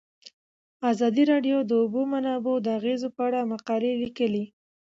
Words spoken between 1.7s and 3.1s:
اوبو منابع د اغیزو